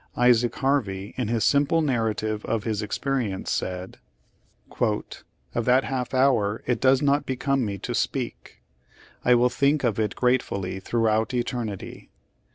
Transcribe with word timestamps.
Isaac 0.17 0.55
Harvey, 0.55 1.13
in 1.15 1.27
his 1.27 1.43
simple 1.43 1.83
narrative 1.83 2.43
of 2.45 2.63
his 2.63 2.81
experience, 2.81 3.51
said: 3.51 3.99
"Of 4.81 5.65
that 5.65 5.83
half 5.83 6.15
hour 6.15 6.63
it 6.65 6.79
does 6.81 7.03
not 7.03 7.27
become 7.27 7.63
me 7.63 7.77
to 7.77 7.93
speak. 7.93 8.63
I 9.23 9.35
will 9.35 9.49
think 9.51 9.83
of 9.83 9.99
it 9.99 10.15
gratefully 10.15 10.79
throughout 10.79 11.35
eternity. 11.35 12.09